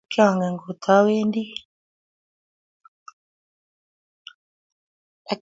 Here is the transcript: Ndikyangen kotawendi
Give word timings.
Ndikyangen 0.07 0.55
kotawendi 0.63 1.43